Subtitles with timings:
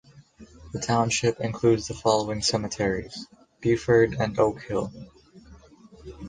[0.73, 3.27] The township includes the following cemeteries:
[3.61, 4.91] Beauford and Oak Hill.